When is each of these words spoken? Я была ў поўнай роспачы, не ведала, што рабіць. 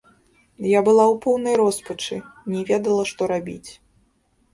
Я 0.69 0.79
была 0.87 1.03
ў 1.13 1.19
поўнай 1.25 1.55
роспачы, 1.61 2.17
не 2.53 2.63
ведала, 2.71 3.03
што 3.11 3.29
рабіць. 3.33 3.71